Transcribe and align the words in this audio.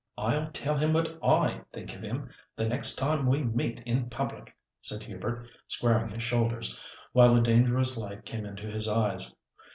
"I'll 0.17 0.49
tell 0.49 0.77
him 0.79 0.93
what 0.93 1.19
I 1.23 1.61
think 1.71 1.95
of 1.95 2.01
him, 2.01 2.31
the 2.55 2.67
next 2.67 2.95
time 2.95 3.27
we 3.27 3.43
meet 3.43 3.81
in 3.85 4.09
public," 4.09 4.51
said 4.81 5.03
Hubert, 5.03 5.47
squaring 5.67 6.09
his 6.09 6.23
shoulders, 6.23 6.75
while 7.11 7.35
a 7.35 7.41
dangerous 7.41 7.95
light 7.97 8.25
came 8.25 8.43
into 8.47 8.63
his 8.65 8.87
eyes. 8.87 9.35